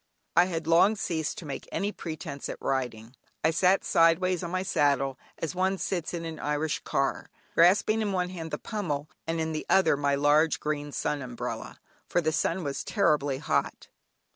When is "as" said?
5.37-5.53